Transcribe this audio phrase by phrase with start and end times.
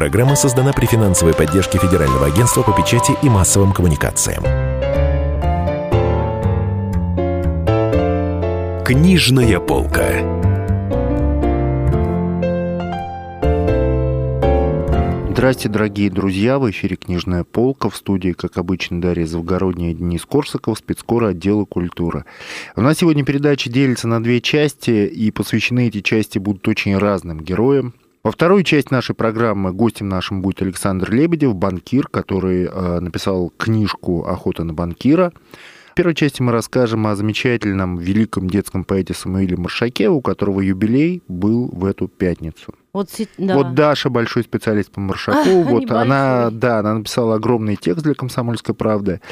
[0.00, 4.42] Программа создана при финансовой поддержке Федерального агентства по печати и массовым коммуникациям.
[8.82, 10.06] Книжная полка.
[15.32, 16.58] Здравствуйте, дорогие друзья!
[16.58, 17.90] В эфире «Книжная полка».
[17.90, 22.24] В студии, как обычно, Дарья Завгородняя и Денис Корсаков, спецкора отдела культуры.
[22.74, 27.40] У нас сегодня передача делится на две части, и посвящены эти части будут очень разным
[27.40, 27.92] героям.
[28.22, 34.26] Во второй части нашей программы гостем нашим будет Александр Лебедев, банкир, который э, написал книжку
[34.26, 35.32] «Охота на банкира».
[35.92, 41.22] В первой части мы расскажем о замечательном великом детском поэте Самуиле Маршаке, у которого юбилей
[41.28, 42.74] был в эту пятницу.
[42.92, 43.54] Вот, да.
[43.54, 48.14] вот Даша большой специалист по Маршаку, а, вот она, да, она написала огромный текст для
[48.14, 49.22] «Комсомольской правды».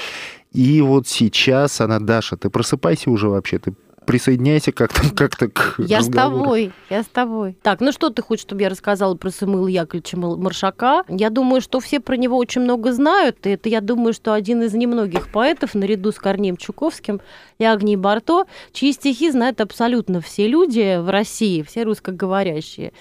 [0.52, 3.74] И вот сейчас она, Даша, ты просыпайся уже вообще, ты
[4.08, 6.38] присоединяйся как-то как к Я разговору.
[6.38, 7.58] с тобой, я с тобой.
[7.62, 11.04] Так, ну что ты хочешь, чтобы я рассказала про Самуила Яковлевича Маршака?
[11.08, 13.46] Я думаю, что все про него очень много знают.
[13.46, 17.20] И это, я думаю, что один из немногих поэтов, наряду с Корнеем Чуковским
[17.58, 22.94] и Агнией Барто, чьи стихи знают абсолютно все люди в России, все русскоговорящие.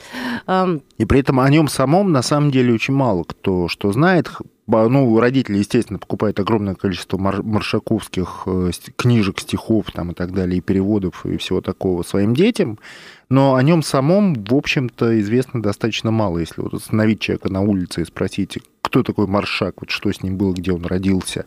[0.97, 4.29] И при этом о нем самом на самом деле очень мало кто что знает
[4.67, 10.61] ну, родители, естественно, покупают огромное количество маршаковских э, книжек, стихов там, и так далее, и
[10.61, 12.77] переводов, и всего такого своим детям,
[13.29, 16.39] но о нем самом, в общем-то, известно достаточно мало.
[16.39, 20.37] Если вот остановить человека на улице и спросить, кто такой Маршак, вот что с ним
[20.37, 21.45] было, где он родился,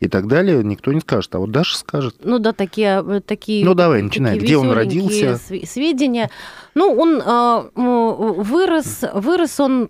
[0.00, 1.34] и так далее, никто не скажет.
[1.34, 2.16] А вот Даша скажет.
[2.22, 3.04] Ну да, такие...
[3.04, 4.38] Э, такие ну давай, начинай.
[4.38, 5.36] Где он родился?
[5.36, 6.30] Сведения.
[6.78, 9.88] Ну, он э, вырос, вырос он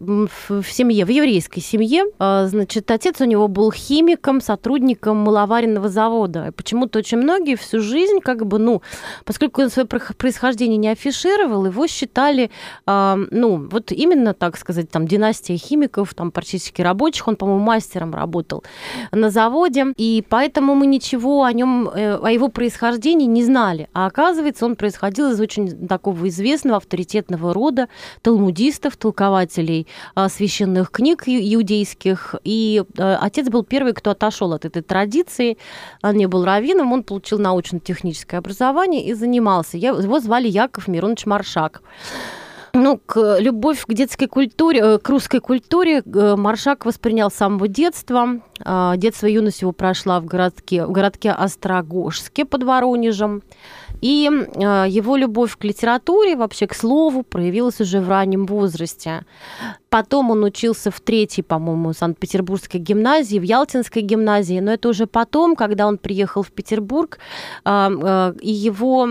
[0.48, 2.05] в семье, в еврейской семье.
[2.19, 6.50] Э, значит, отец у него был химиком, сотрудником маловаренного завода.
[6.56, 8.81] Почему-то очень многие всю жизнь, как бы, ну,
[9.27, 12.50] поскольку он свое происхождение не афишировал, его считали,
[12.86, 17.28] э, ну, вот именно, так сказать, там, династия химиков, там, практически рабочих.
[17.28, 18.64] Он, по-моему, мастером работал
[19.12, 23.91] на заводе и поэтому мы ничего о нем, э, о его происхождении не знали.
[23.93, 27.89] А оказывается, он происходил из очень такого известного авторитетного рода
[28.22, 32.34] талмудистов, толкователей а, священных книг иудейских.
[32.44, 35.59] И э, отец был первый, кто отошел от этой традиции.
[36.03, 39.77] Он не был раввином, он получил научно-техническое образование и занимался.
[39.77, 41.83] Его звали Яков Миронович Маршак.
[42.75, 47.66] Ну, к, любовь к детской культуре, э, к русской культуре э, Маршак воспринял с самого
[47.69, 48.41] детства.
[48.65, 53.43] А, детство и юность его прошла в городке, в городке Острогожске под Воронежем.
[54.01, 59.25] И э, его любовь к литературе, вообще к слову, проявилась уже в раннем возрасте.
[59.89, 65.57] Потом он учился в третьей, по-моему, Санкт-Петербургской гимназии, в Ялтинской гимназии, но это уже потом,
[65.57, 67.19] когда он приехал в Петербург,
[67.65, 69.09] а, а, и его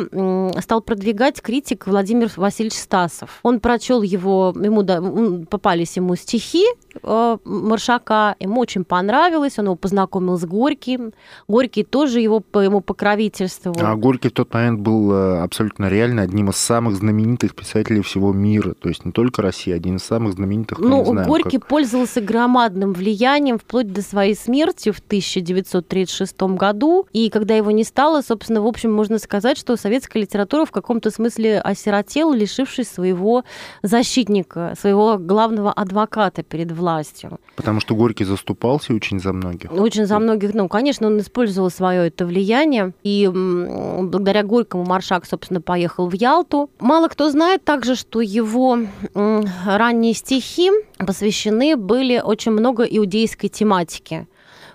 [0.62, 3.40] стал продвигать критик Владимир Васильевич Стасов.
[3.44, 6.66] Он прочел его, ему попались ему стихи
[7.03, 11.13] а, Маршака, ему очень понравилось, он его познакомил с Горьким.
[11.47, 13.77] Горький тоже его, ему покровительствовал.
[13.79, 18.33] А Горький в тот момент был э, абсолютно реально одним из самых знаменитых писателей всего
[18.33, 21.67] мира, то есть не только России, один из самых знаменитых ну, знаю, Горький как...
[21.67, 27.07] пользовался громадным влиянием вплоть до своей смерти в 1936 году.
[27.13, 31.11] И когда его не стало, собственно, в общем, можно сказать, что советская литература в каком-то
[31.11, 33.43] смысле осиротела, лишившись своего
[33.83, 37.39] защитника, своего главного адвоката перед властью.
[37.55, 39.71] Потому что Горький заступался очень за многих.
[39.71, 40.53] Очень за многих.
[40.53, 42.93] Ну, конечно, он использовал свое это влияние.
[43.03, 46.69] И благодаря Горькому Маршак, собственно, поехал в Ялту.
[46.79, 48.79] Мало кто знает также, что его
[49.13, 54.27] ранние стихи посвящены были очень много иудейской тематики.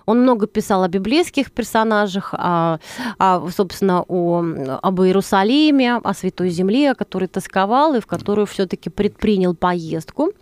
[0.05, 2.79] Он много писал о библейских персонажах, о,
[3.17, 4.43] о, собственно, о,
[4.81, 10.33] об Иерусалиме, о Святой Земле, о которой тосковал и в которую все-таки предпринял поездку.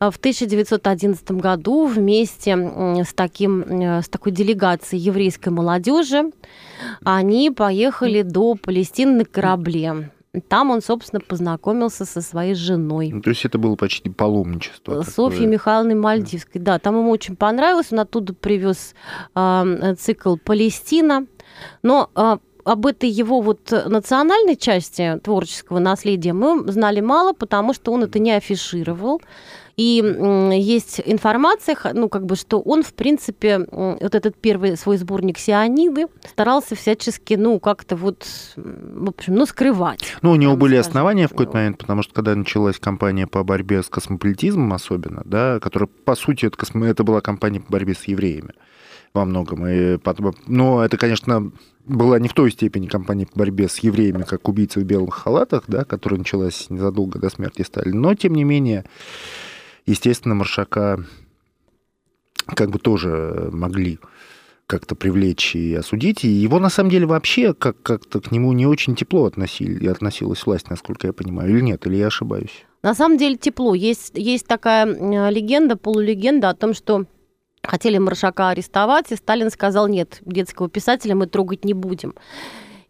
[0.00, 2.56] В 1911 году вместе
[3.04, 3.64] с, таким,
[4.02, 6.30] с такой делегацией еврейской молодежи
[7.04, 10.10] они поехали до Палестины на корабле.
[10.48, 13.10] Там он, собственно, познакомился со своей женой.
[13.12, 15.02] Ну, то есть это было почти паломничество.
[15.02, 16.60] Софьей Михайловной Мальдивской.
[16.60, 17.88] Да, там ему очень понравилось.
[17.90, 18.94] Он оттуда привез
[19.34, 21.26] э, цикл «Палестина».
[21.82, 27.92] Но э, об этой его вот национальной части творческого наследия мы знали мало, потому что
[27.92, 29.22] он это не афишировал.
[29.78, 30.02] И
[30.54, 36.08] есть информация, ну, как бы, что он, в принципе, вот этот первый свой сборник «Сиониды»
[36.28, 38.26] старался всячески, ну, как-то вот,
[38.56, 40.16] в общем, ну, скрывать.
[40.20, 40.88] Ну, у него были скажем.
[40.88, 45.60] основания в какой-то момент, потому что когда началась кампания по борьбе с космополитизмом особенно, да,
[45.60, 46.84] которая, по сути, это, космо...
[46.84, 48.54] это была кампания по борьбе с евреями
[49.14, 49.64] во многом.
[49.64, 51.52] И потом, но это, конечно,
[51.86, 55.64] была не в той степени кампания по борьбе с евреями, как убийцы в белых халатах,
[55.68, 57.96] да, которая началась незадолго до смерти Сталина.
[57.96, 58.84] Но, тем не менее,
[59.88, 61.04] естественно, Маршака
[62.46, 63.98] как бы тоже могли
[64.66, 66.24] как-то привлечь и осудить.
[66.24, 70.44] И его, на самом деле, вообще как- как-то к нему не очень тепло относили, относилась
[70.44, 71.50] власть, насколько я понимаю.
[71.50, 72.66] Или нет, или я ошибаюсь?
[72.82, 73.74] На самом деле тепло.
[73.74, 77.06] Есть, есть такая э, легенда, полулегенда о том, что
[77.62, 82.14] хотели Маршака арестовать, и Сталин сказал, нет, детского писателя мы трогать не будем.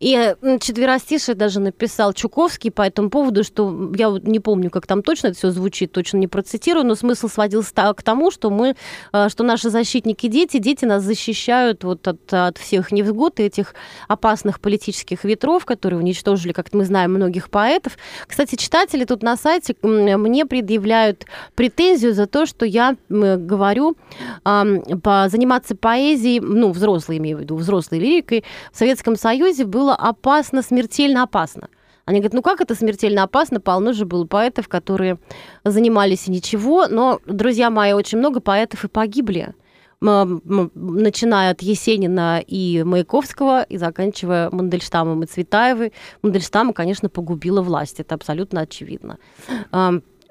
[0.00, 5.29] И четверостишие даже написал Чуковский по этому поводу, что я не помню, как там точно
[5.29, 8.77] это все звучит, точно не процитирую, но смысл сводился к тому, что мы,
[9.12, 13.75] э, что наши защитники дети, дети нас защищают вот от, от всех невзгод и этих
[14.06, 17.99] опасных политических ветров, которые уничтожили, как мы знаем, многих поэтов.
[18.27, 23.97] Кстати, читатели тут на сайте мне предъявляют претензию за то, что я говорю
[24.45, 31.23] заниматься поэзией, ну, взрослые, имею в виду, взрослой лирикой, в Советском Союзе было опасно, смертельно
[31.23, 31.69] опасно.
[32.05, 33.61] Они говорят, ну как это смертельно опасно?
[33.61, 35.19] Полно же было поэтов, которые
[35.64, 36.87] занимались и ничего.
[36.88, 39.55] Но, друзья мои, очень много поэтов и погибли.
[40.00, 45.93] Начиная от Есенина и Маяковского и заканчивая Мандельштамом и Цветаевой.
[46.23, 49.19] Мандельштама, конечно, погубила власть, это абсолютно очевидно.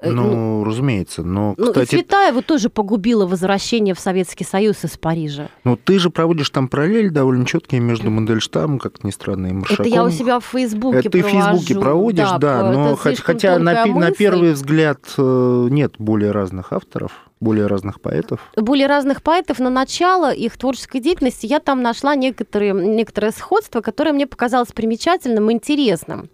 [0.00, 1.22] Э, Ну, разумеется.
[1.24, 5.48] Но, ну, и кстати, Цветаева тоже погубила возвращение в Советский Союз из Парижа.
[5.64, 9.86] ну, ты же проводишь там параллель довольно четкие между Мандельштамом, как ни странно, и Маршаком.
[9.86, 11.80] Это я у себя в Фейсбуке Это ты в Фейсбуке провожу.
[11.80, 14.14] проводишь, да, по- но хотя на, пи- на мысль.
[14.16, 18.40] первый взгляд э, нет более разных авторов, более разных поэтов.
[18.56, 24.12] более разных поэтов, но начало их творческой деятельности я там нашла некоторые, некоторое сходство, которое
[24.12, 26.30] мне показалось примечательным и интересным.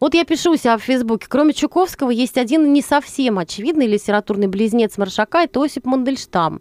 [0.00, 4.48] Вот я пишу у себя в Фейсбуке, кроме Чуковского есть один не совсем очевидный литературный
[4.48, 6.60] близнец Маршака, это Осип Мандельштам,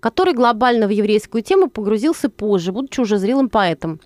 [0.00, 4.00] который глобально в еврейскую тему погрузился позже, будучи уже зрелым поэтом.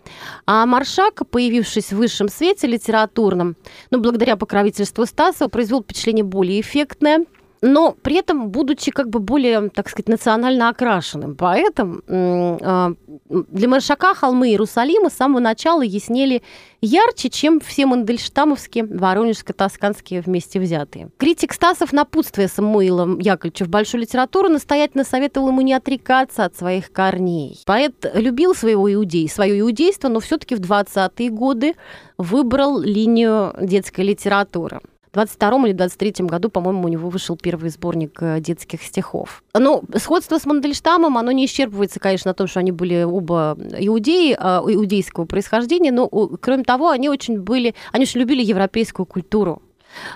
[0.46, 3.56] А Маршак, появившись в высшем свете литературном,
[3.90, 7.24] ну, благодаря покровительству Стаса, произвел впечатление более эффектное,
[7.64, 11.34] но при этом будучи как бы более, так сказать, национально окрашенным.
[11.34, 12.92] Поэтому а,
[13.28, 16.42] для Маршака холмы Иерусалима с самого начала яснели
[16.82, 21.08] ярче, чем все мандельштамовские, воронежско-тосканские вместе взятые.
[21.16, 26.92] Критик Стасов напутствие Самуила Яковлевича в большую литературу настоятельно советовал ему не отрекаться от своих
[26.92, 27.58] корней.
[27.64, 31.76] Поэт любил своего иудей, свое иудейство, но все-таки в 20-е годы
[32.18, 34.82] выбрал линию детской литературы.
[35.14, 39.44] В 22 или 23 году, по-моему, у него вышел первый сборник э, детских стихов.
[39.56, 44.36] Ну, сходство с Мандельштамом, оно не исчерпывается, конечно, на том, что они были оба иудеи,
[44.36, 49.62] а, иудейского происхождения, но, кроме того, они очень были, они очень любили европейскую культуру.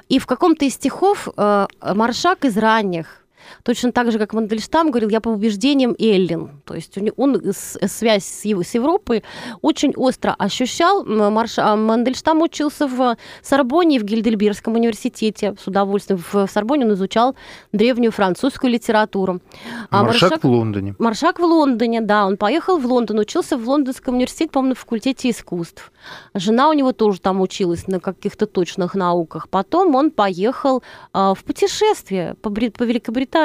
[0.08, 3.17] И в каком-то из стихов э, Маршак из ранних
[3.62, 6.50] Точно так же, как Мандельштам говорил, я по убеждениям Эллин.
[6.64, 9.22] То есть он с- связь с, Ев- с Европой
[9.62, 11.04] очень остро ощущал.
[11.04, 16.22] Марш- а Мандельштам учился в Сорбоне и в Гильдельбергском университете с удовольствием.
[16.32, 17.34] В Сорбоне он изучал
[17.72, 19.40] древнюю французскую литературу.
[19.90, 20.94] А Маршак в Лондоне.
[20.98, 25.30] Маршак в Лондоне, да, он поехал в Лондон, учился в Лондонском университете, по-моему, на факультете
[25.30, 25.92] искусств.
[26.34, 29.48] Жена у него тоже там училась на каких-то точных науках.
[29.48, 33.37] Потом он поехал а, в путешествие по, Бри- по Великобритании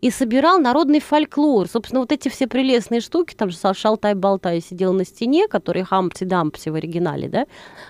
[0.00, 1.68] и собирал народный фольклор.
[1.68, 6.74] Собственно, вот эти все прелестные штуки, там же Шалтай-Болтай сидел на стене, который Хампти-Дампси в
[6.74, 7.46] оригинале, да,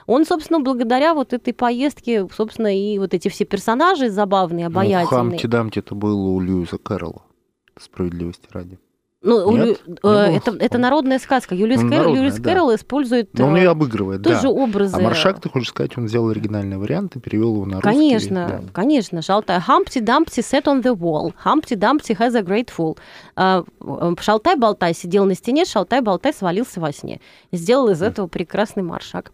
[0.07, 5.39] он, собственно, благодаря вот этой поездке, собственно, и вот эти все персонажи забавные, Ну, обаятельные.
[5.39, 7.23] Хамти-Дамти это было у Льюиса Кэрролла.
[7.79, 8.79] Справедливости ради.
[9.27, 9.81] Ну, Нет?
[9.87, 11.55] Лю- э, это, это народная сказка.
[11.55, 12.43] Юлиус, Ну, народная, Льюис да.
[12.51, 14.35] Кэрролл использует Но он э, ее обыгрывает, да.
[14.35, 14.97] тоже образы.
[14.97, 17.89] А Маршак, ты хочешь сказать, он взял оригинальный вариант и перевел его на русский?
[17.91, 18.73] Конечно, Да.
[18.73, 19.23] конечно.
[19.23, 19.59] Шалтай.
[19.59, 21.33] Humpty Dumpty sat on the wall.
[21.45, 22.97] Humpty Dumpty has a great fall.
[23.35, 27.21] А, э, Шалтай-болтай сидел на стене, Шалтай-болтай свалился во сне.
[27.53, 29.33] Сделал из этого прекрасный маршак.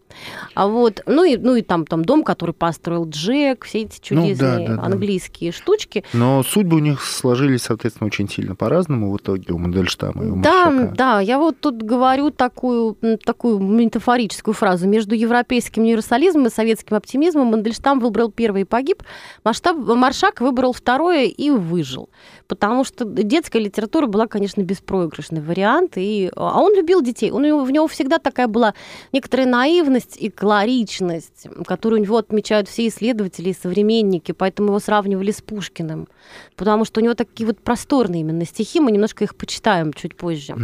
[0.54, 4.22] А вот, ну и, ну и там, там дом, который построил Джек, все эти Ну,
[4.22, 4.82] да, чудесные да, да.
[4.82, 6.04] английские штучки.
[6.12, 10.70] Но судьбы у них сложились, соответственно, очень сильно по-разному в итоге у Мандельштама и Да,
[10.70, 10.94] Маршака.
[10.96, 14.86] да, я вот тут говорю такую, такую метафорическую фразу.
[14.88, 19.02] Между европейским универсализмом и советским оптимизмом Мандельштам выбрал первый и погиб,
[19.44, 22.08] Масштаб, Маршак выбрал второе и выжил.
[22.46, 25.92] Потому что детская литература была, конечно, беспроигрышный вариант.
[25.96, 27.30] И, а он любил детей.
[27.30, 28.74] Он, у него- всегда такая была
[29.12, 34.32] некоторая наивность и колоричность, которую у него отмечают все исследователи и современники.
[34.32, 36.08] Поэтому его сравнивали с Пушкиным.
[36.56, 38.80] Потому что у него такие вот просторные именно стихи.
[38.80, 40.56] Мы немножко их почитаем чуть позже.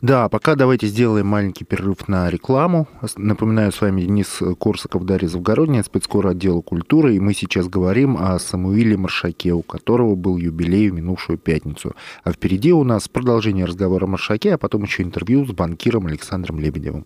[0.00, 2.88] Да, пока давайте сделаем маленький перерыв на рекламу.
[3.16, 8.38] Напоминаю, с вами Денис Корсаков, Дарья Завгородняя, спецкор отдела культуры, и мы сейчас говорим о
[8.38, 11.94] Самуиле Маршаке, у которого был юбилей в минувшую пятницу.
[12.24, 16.58] А впереди у нас продолжение разговора о Маршаке, а потом еще интервью с банкиром Александром
[16.58, 17.04] Лебедевым.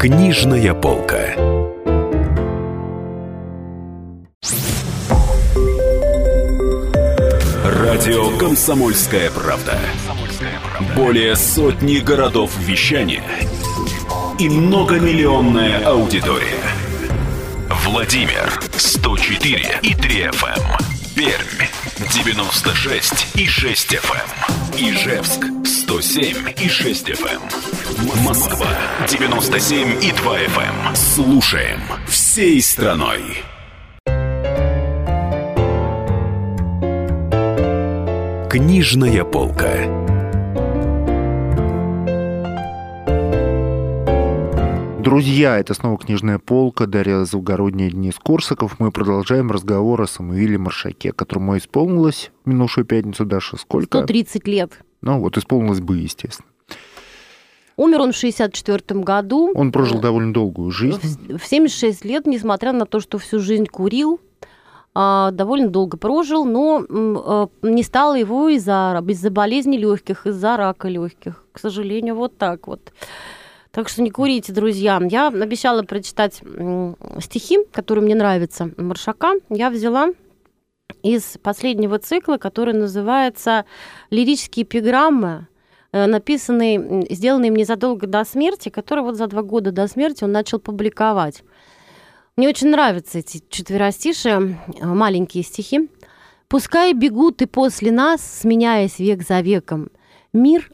[0.00, 1.75] Книжная полка.
[8.06, 9.76] Радио «Комсомольская правда».
[10.94, 13.24] Более сотни городов вещания
[14.38, 16.62] и многомиллионная аудитория.
[17.84, 20.62] Владимир 104 и 3 FM.
[21.16, 21.66] Пермь
[22.12, 24.78] 96 и 6 FM.
[24.78, 28.22] Ижевск 107 и 6 FM.
[28.22, 28.68] Москва
[29.08, 30.94] 97 и 2 FM.
[30.94, 33.42] Слушаем всей страной.
[38.56, 39.70] Книжная полка.
[44.98, 48.80] Друзья, это снова «Книжная полка», Дарья Завгородняя, Денис Корсаков.
[48.80, 53.98] Мы продолжаем разговор о Самуиле Маршаке, которому исполнилось в минувшую пятницу, Даша, сколько?
[53.98, 54.72] 130 лет.
[55.02, 56.48] Ну вот, исполнилось бы, естественно.
[57.76, 59.52] Умер он в 64 году.
[59.54, 61.36] Он прожил довольно долгую жизнь.
[61.36, 64.18] В 76 лет, несмотря на то, что всю жизнь курил,
[64.96, 71.44] довольно долго прожил, но а, не стало его из-за из болезни легких, из-за рака легких.
[71.52, 72.92] К сожалению, вот так вот.
[73.72, 74.98] Так что не курите, друзья.
[75.10, 76.40] Я обещала прочитать
[77.20, 79.34] стихи, которые мне нравятся, Маршака.
[79.50, 80.12] Я взяла
[81.02, 83.66] из последнего цикла, который называется
[84.08, 85.46] «Лирические эпиграммы»,
[85.92, 90.32] э, написанный, сделанный мне задолго до смерти, который вот за два года до смерти он
[90.32, 91.42] начал публиковать.
[92.36, 95.88] Мне очень нравятся эти четверостишие, э, маленькие стихи.
[96.48, 99.88] «Пускай бегут и после нас, сменяясь век за веком.
[100.34, 100.70] Мир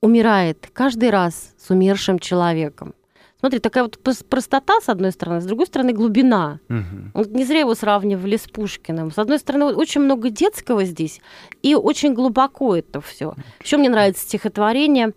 [0.00, 2.94] умирает каждый раз с умершим человеком.
[3.38, 6.58] Смотри, такая вот простота, с одной стороны, с другой стороны, глубина.
[6.68, 7.10] Угу.
[7.14, 9.12] Вот не зря его сравнивали с Пушкиным.
[9.12, 11.20] С одной стороны, очень много детского здесь,
[11.62, 13.34] и очень глубоко это все.
[13.62, 15.12] Еще мне нравится стихотворение.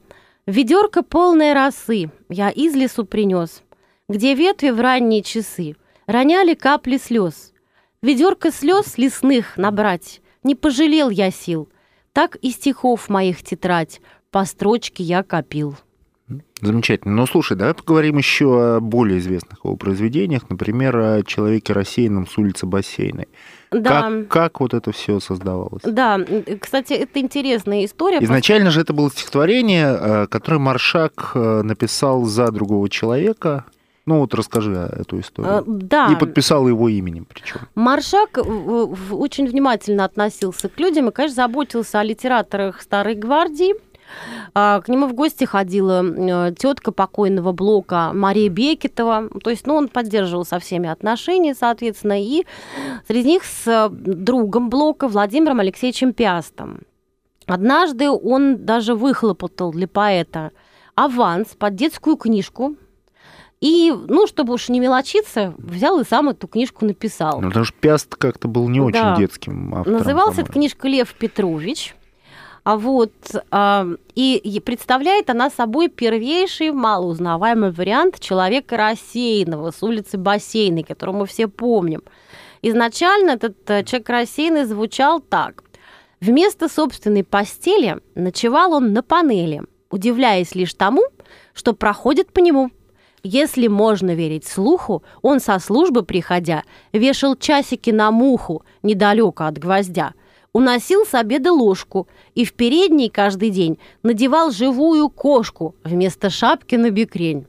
[0.45, 3.63] Ведерко полное росы я из лесу принес,
[4.07, 5.75] где ветви в ранние часы
[6.07, 7.53] роняли капли слез.
[8.01, 11.69] Ведерко слез лесных набрать не пожалел я сил.
[12.13, 15.75] Так и стихов моих тетрадь по строчке я копил.
[16.61, 17.13] Замечательно.
[17.13, 22.37] Но слушай, давай поговорим еще о более известных его произведениях, например, о человеке рассеянном с
[22.37, 23.27] улицы Бассейной.
[23.71, 24.01] Да.
[24.01, 25.83] Как, как вот это все создавалось?
[25.83, 26.19] Да,
[26.59, 28.17] кстати, это интересная история.
[28.21, 33.65] Изначально же это было стихотворение, э, которое Маршак э, написал за другого человека.
[34.07, 35.63] Ну вот расскажи эту историю.
[35.67, 36.09] Да.
[36.11, 37.59] И подписал его именем причем.
[37.75, 43.75] Маршак очень внимательно относился к людям и, конечно, заботился о литераторах Старой Гвардии.
[44.53, 49.29] А, к нему в гости ходила э, тетка покойного Блока Мария Бекетова.
[49.43, 52.45] То есть, ну, он поддерживал со всеми отношения, соответственно, и
[53.09, 56.83] среди них с э, другом Блока Владимиром Алексеевичем Пиастом.
[57.45, 60.51] Однажды он даже выхлопотал для поэта
[60.95, 62.77] аванс под детскую книжку,
[63.59, 67.41] и, ну, чтобы уж не мелочиться, взял и сам эту книжку написал.
[67.41, 69.99] Ну, потому что Пиаст как-то был не очень детским автором.
[69.99, 71.95] Назывался эта книжка «Лев Петрович».
[72.63, 73.13] А вот
[73.49, 81.25] а, и представляет она собой первейший малоузнаваемый вариант человека рассеянного с улицы Бассейной, которого мы
[81.27, 82.03] все помним.
[82.61, 85.63] Изначально этот э, человек рассеянный звучал так.
[86.19, 91.03] Вместо собственной постели ночевал он на панели, удивляясь лишь тому,
[91.53, 92.71] что проходит по нему.
[93.27, 100.13] Если можно верить слуху, он со службы, приходя, вешал часики на муху недалеко от гвоздя–
[100.53, 106.89] уносил с обеда ложку и в передней каждый день надевал живую кошку вместо шапки на
[106.89, 107.45] бекрень.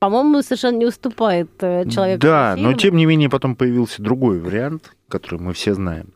[0.00, 2.22] По-моему, совершенно не уступает э, человеку.
[2.22, 6.06] Да, но тем не менее потом появился другой вариант, который мы все знаем.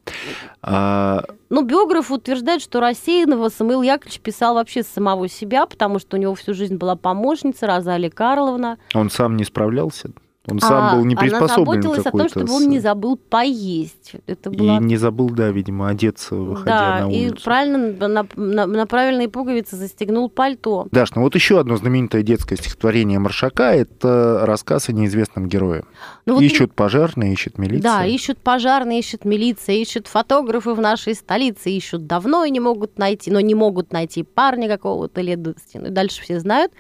[0.63, 1.25] А...
[1.51, 6.21] Ну, биограф утверждает, что рассеянного Самуил Яковлевич писал вообще с самого себя, потому что у
[6.21, 8.79] него всю жизнь была помощница Розалия Карловна.
[8.95, 10.11] Он сам не справлялся?
[10.47, 14.13] Он сам а, был не приспособлен Она заботилась о том, чтобы он не забыл поесть.
[14.27, 14.77] Это была...
[14.77, 17.35] И не забыл, да, видимо, одеться, выходя да, на улицу.
[17.35, 20.87] и правильно на, на, на правильные пуговицы застегнул пальто.
[20.91, 25.85] Даш, ну вот еще одно знаменитое детское стихотворение Маршака– это рассказ о неизвестном герое.
[26.27, 27.83] Ну, вот ищут пожарные, ищут милиция.
[27.83, 32.99] Да, ищут пожарные, ищут милиция, ищут фотографы в нашей столице, ищут давно и не могут
[32.99, 35.75] найти, но не могут найти парня какого-то лет 20.
[35.77, 36.73] Ну и дальше все знают.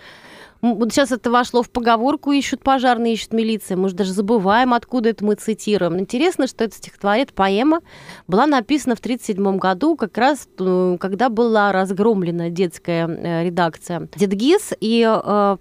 [0.72, 3.76] Вот сейчас это вошло в поговорку «ищут пожарные, ищут милиция».
[3.76, 6.00] Мы же даже забываем, откуда это мы цитируем.
[6.00, 7.80] Интересно, что это стихотворение, поэма
[8.26, 14.72] была написана в 1937 году, как раз э, когда была разгромлена детская э, редакция «Дедгиз».
[14.80, 15.56] И, э,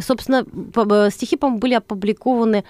[0.00, 0.44] собственно,
[1.10, 2.64] стихи, по были опубликованы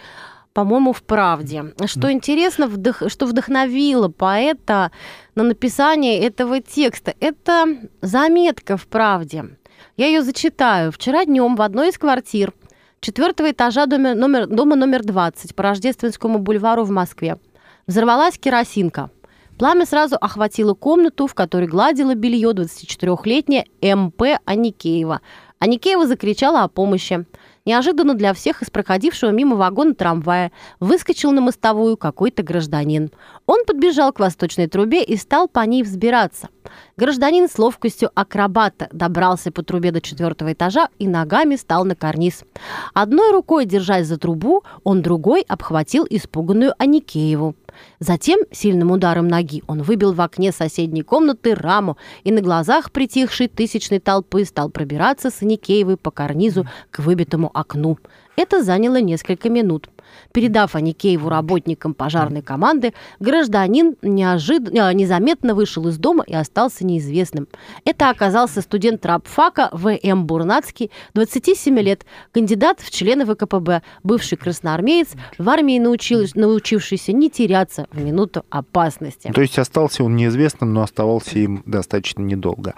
[0.53, 1.73] по-моему, в «Правде».
[1.87, 3.03] Что интересно, вдох...
[3.09, 4.93] что вдохновило поэта
[5.35, 7.67] на написание этого текста, это
[8.03, 9.57] заметка в «Правде».
[9.97, 10.91] Я ее зачитаю.
[10.91, 12.53] Вчера днем в одной из квартир
[13.01, 17.39] четвертого этажа дома номер, дома номер 20 по Рождественскому бульвару в Москве
[17.87, 19.11] взорвалась керосинка.
[19.57, 25.21] Пламя сразу охватило комнату, в которой гладила белье 24-летняя МП Аникеева.
[25.65, 27.25] Аникеева закричала о помощи.
[27.65, 33.11] Неожиданно для всех из проходившего мимо вагона трамвая выскочил на мостовую какой-то гражданин.
[33.47, 36.51] Он подбежал к восточной трубе и стал по ней взбираться.
[36.99, 42.45] Гражданин с ловкостью акробата добрался по трубе до четвертого этажа и ногами стал на карниз.
[42.93, 47.55] Одной рукой, держась за трубу, он другой обхватил испуганную Аникееву.
[47.99, 53.49] Затем сильным ударом ноги он выбил в окне соседней комнаты раму и на глазах притихшей
[53.49, 57.99] тысячной толпы стал пробираться с Аникеевой по карнизу к выбитому окну.
[58.37, 59.89] Это заняло несколько минут.
[60.35, 64.69] Передав Аникееву работникам пожарной команды, гражданин неожид...
[64.77, 67.47] А, незаметно вышел из дома и остался неизвестным.
[67.85, 70.27] Это оказался студент рабфака В.М.
[70.27, 76.27] Бурнацкий, 27 лет, кандидат в члены ВКПБ, бывший красноармеец, в армии научил...
[76.35, 79.31] научившийся не теряться в минуту опасности.
[79.33, 82.75] То есть остался он неизвестным, но оставался им достаточно недолго.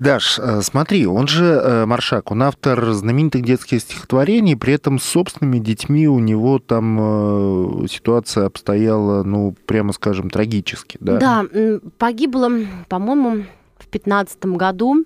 [0.00, 5.04] Даш, э, смотри, он же э, Маршак, он автор знаменитых детских стихотворений, при этом с
[5.04, 10.98] собственными детьми у него там э, ситуация обстояла, ну, прямо скажем, трагически.
[11.00, 12.50] Да, да погибло,
[12.88, 13.44] по-моему,
[13.78, 15.04] в 15 году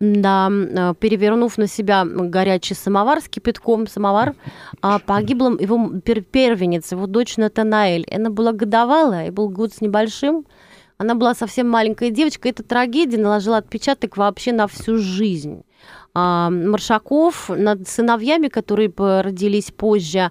[0.00, 0.50] да,
[0.98, 4.34] перевернув на себя горячий самовар с кипятком, самовар,
[4.82, 8.06] а погибла его первенец, его дочь Натанаэль.
[8.10, 10.46] Она была годовалая, и был год с небольшим.
[10.96, 12.48] Она была совсем маленькая девочка.
[12.48, 15.62] Эта трагедия наложила отпечаток вообще на всю жизнь.
[16.16, 20.30] А, Маршаков над сыновьями, которые родились позже,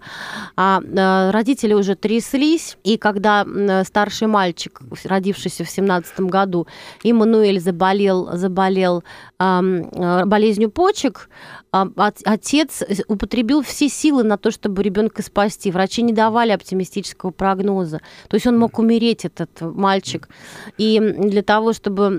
[0.56, 3.46] а, а, родители уже тряслись, и когда
[3.84, 6.68] старший мальчик, родившийся в семнадцатом году,
[7.04, 9.04] Иммануэль заболел, заболел
[9.38, 11.30] болезнью почек,
[11.72, 15.72] отец употребил все силы на то, чтобы ребенка спасти.
[15.72, 18.00] Врачи не давали оптимистического прогноза.
[18.30, 20.30] То есть он мог умереть, этот мальчик.
[20.78, 22.10] И для того, чтобы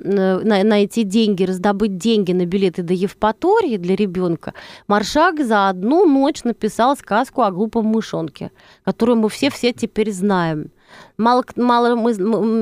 [0.44, 3.23] найти деньги, раздобыть деньги на билеты до Евпатории
[3.78, 4.52] для ребенка,
[4.86, 8.50] Маршак за одну ночь написал сказку о глупом мышонке,
[8.84, 10.70] которую мы все-все теперь знаем.
[11.16, 12.14] Мало, мало, мы,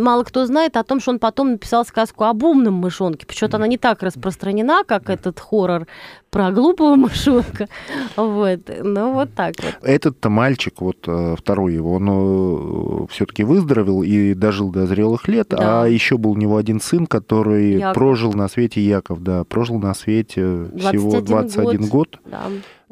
[0.03, 3.27] мало кто знает о том, что он потом написал сказку об умном мышонке.
[3.27, 5.87] Почему-то она не так распространена, как этот хоррор
[6.31, 7.69] про глупого мышонка.
[8.17, 8.61] Вот.
[8.83, 9.77] Ну, вот так вот.
[9.83, 15.49] Этот-то мальчик, вот э, второй его, он э, все-таки выздоровел и дожил до зрелых лет,
[15.51, 15.83] да.
[15.83, 17.95] а еще был у него один сын, который Яков.
[17.95, 21.91] прожил на свете, Яков, да, прожил на свете всего 21 год.
[21.91, 22.21] год.
[22.27, 22.43] Да.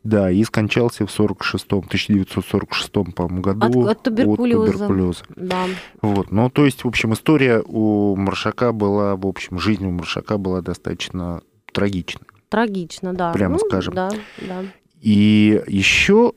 [0.02, 4.62] Да, и скончался в 46 1946 по-моему, году от, от туберкулеза.
[4.62, 5.24] От туберкулеза.
[5.36, 5.66] Да.
[6.00, 6.30] Вот.
[6.30, 10.62] Ну, то есть, в общем, история у Маршака была, в общем, жизнь у Маршака была
[10.62, 12.26] достаточно трагичной.
[12.48, 13.32] Трагично, да.
[13.32, 13.94] Прямо ну, скажем.
[13.94, 14.10] Да,
[14.40, 14.64] да.
[15.00, 16.32] И еще,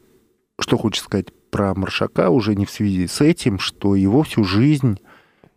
[0.59, 4.99] что хочется сказать про Маршака, уже не в связи с этим, что его всю жизнь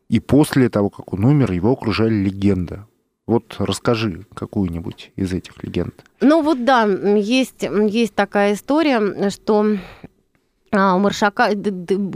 [0.08, 2.86] и после того, как он умер, его окружали легенда.
[3.26, 6.04] Вот расскажи какую-нибудь из этих легенд.
[6.20, 9.76] Ну вот да, есть, есть такая история, что
[10.72, 11.50] у Маршака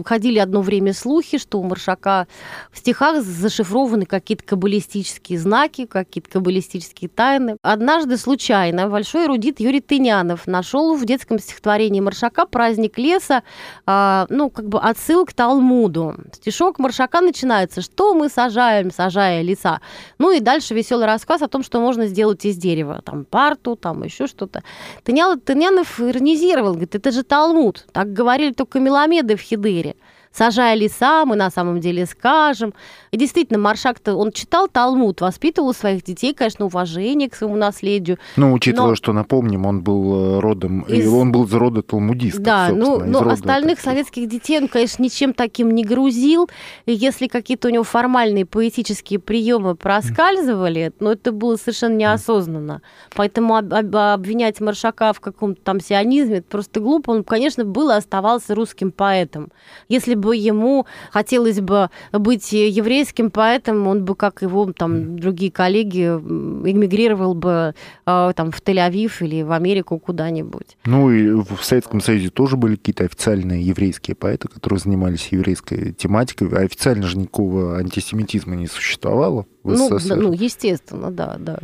[0.04, 2.26] ходили одно время слухи, что у Маршака
[2.72, 7.56] в стихах зашифрованы какие-то каббалистические знаки, какие-то каббалистические тайны.
[7.62, 13.44] Однажды случайно большой эрудит Юрий Тынянов нашел в детском стихотворении Маршака «Праздник леса»,
[13.86, 16.16] а, ну, как бы отсыл к Талмуду.
[16.34, 19.80] Стишок Маршака начинается «Что мы сажаем, сажая леса?»
[20.18, 23.00] Ну и дальше веселый рассказ о том, что можно сделать из дерева.
[23.04, 24.64] Там парту, там еще что-то.
[25.04, 27.86] Тынянов иронизировал, говорит, это же Талмуд.
[27.92, 29.96] Так говорили говорили только меломеды в Хидыре
[30.32, 32.72] сажая леса, мы на самом деле скажем.
[33.10, 38.18] И действительно, Маршак-то, он читал Талмуд, воспитывал своих детей, конечно, уважение к своему наследию.
[38.36, 38.94] Ну, учитывая, но...
[38.94, 41.12] что, напомним, он был э, родом, из...
[41.12, 45.34] он был из рода талмудистов, Да, ну, но рода, остальных советских детей он, конечно, ничем
[45.34, 46.48] таким не грузил.
[46.86, 52.82] И если какие-то у него формальные поэтические приемы проскальзывали, но ну, это было совершенно неосознанно.
[53.14, 57.10] Поэтому об, об, обвинять Маршака в каком-то там сионизме, это просто глупо.
[57.10, 59.48] Он, конечно, был и оставался русским поэтом.
[59.88, 66.04] Если бы ему хотелось бы быть еврейским поэтом, он бы, как его там другие коллеги,
[66.04, 67.74] эмигрировал бы
[68.06, 70.76] э, там в Тель-Авив или в Америку куда-нибудь.
[70.84, 76.48] Ну и в Советском Союзе тоже были какие-то официальные еврейские поэты, которые занимались еврейской тематикой,
[76.52, 80.16] а официально же никакого антисемитизма не существовало в ну, СССР.
[80.16, 81.58] Ну, естественно, да, да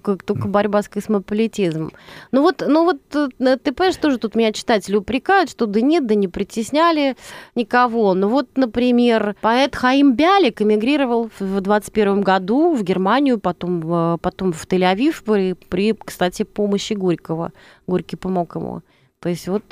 [0.00, 1.92] только, только борьба с космополитизмом.
[2.32, 6.06] Ну вот, ну вот э, ты понимаешь, тоже тут меня читатели упрекают, что да нет,
[6.06, 7.16] да не притесняли
[7.54, 8.14] никого.
[8.14, 14.66] Ну вот, например, поэт Хаим Бялик эмигрировал в 21 году в Германию, потом, потом в
[14.66, 17.52] Тель-Авив при, при, кстати, помощи Горького.
[17.86, 18.82] Горький помог ему.
[19.20, 19.64] То есть вот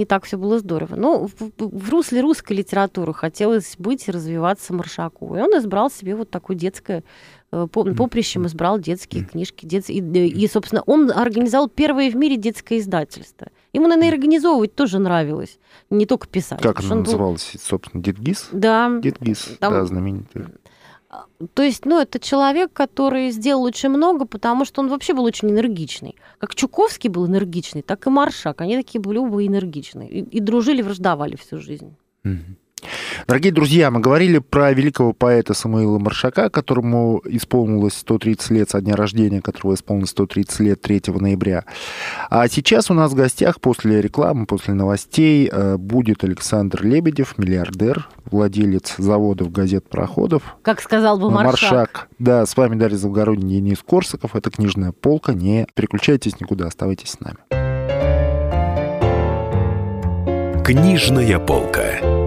[0.00, 0.96] не так все было здорово.
[0.96, 5.36] Но в, в русле русской литературы хотелось быть и развиваться Маршаку.
[5.36, 7.02] И он избрал себе вот такое детское э,
[7.50, 9.66] поприщем избрал детские книжки.
[9.66, 9.90] Дет...
[9.90, 13.48] И, и, собственно, он организовал первое в мире детское издательство.
[13.72, 15.58] Ему, наверное, организовывать тоже нравилось,
[15.90, 16.60] не только писать.
[16.62, 17.60] Как оно называлось, был...
[17.60, 18.48] собственно, Дедгиз?
[18.52, 19.00] Да.
[19.02, 19.72] Дедгиз, Там...
[19.72, 20.44] да, знаменитый.
[21.54, 25.50] То есть, ну, это человек, который сделал очень много, потому что он вообще был очень
[25.50, 26.14] энергичный.
[26.38, 28.60] Как Чуковский был энергичный, так и Маршак.
[28.60, 30.08] Они такие были оба энергичные.
[30.08, 31.96] И, и дружили, враждовали всю жизнь.
[32.24, 32.56] Mm-hmm.
[33.26, 38.96] Дорогие друзья, мы говорили про великого поэта Самуила Маршака, которому исполнилось 130 лет со дня
[38.96, 41.64] рождения, которого исполнилось 130 лет 3 ноября.
[42.28, 48.08] А сейчас у нас в гостях после рекламы, после новостей э, будет Александр Лебедев, миллиардер,
[48.30, 50.42] владелец заводов газет проходов.
[50.62, 51.70] Как сказал бы Маршак.
[51.70, 52.08] Маршак.
[52.18, 54.34] Да, с вами Дарья Завгородний, Денис Корсаков.
[54.36, 55.34] Это «Книжная полка».
[55.34, 57.38] Не переключайтесь никуда, оставайтесь с нами.
[60.64, 62.19] «Книжная полка».